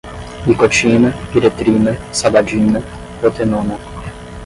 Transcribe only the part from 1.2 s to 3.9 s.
piretrina, sabadina, rotenona